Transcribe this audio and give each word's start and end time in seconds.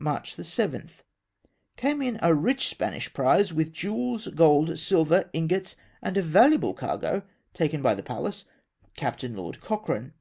March 0.00 0.36
7.— 0.36 0.88
Came 1.76 2.00
in 2.00 2.20
a 2.22 2.32
rich 2.32 2.68
Spanish 2.68 3.12
prize, 3.12 3.52
with 3.52 3.72
jewels, 3.72 4.28
gold, 4.28 4.78
silver, 4.78 5.28
ingots, 5.32 5.74
and 6.00 6.16
a 6.16 6.22
valuable 6.22 6.72
cargo, 6.72 7.24
taken 7.52 7.82
by 7.82 7.92
the 7.96 8.04
Pallas, 8.04 8.44
Captain 8.96 9.34
Lord 9.36 9.60
Cochrane. 9.60 10.12